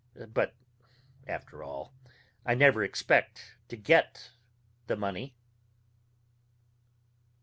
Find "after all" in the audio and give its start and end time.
1.27-1.93